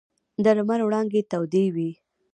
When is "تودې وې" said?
1.31-1.89